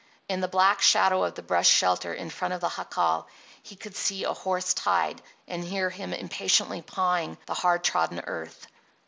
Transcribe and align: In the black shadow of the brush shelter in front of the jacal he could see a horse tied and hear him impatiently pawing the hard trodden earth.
In 0.27 0.41
the 0.41 0.47
black 0.47 0.81
shadow 0.81 1.23
of 1.23 1.35
the 1.35 1.43
brush 1.43 1.69
shelter 1.69 2.11
in 2.11 2.31
front 2.31 2.55
of 2.55 2.61
the 2.61 2.73
jacal 2.75 3.27
he 3.61 3.75
could 3.75 3.95
see 3.95 4.23
a 4.23 4.33
horse 4.33 4.73
tied 4.73 5.21
and 5.47 5.63
hear 5.63 5.91
him 5.91 6.11
impatiently 6.11 6.81
pawing 6.81 7.37
the 7.45 7.53
hard 7.53 7.83
trodden 7.83 8.19
earth. 8.21 8.65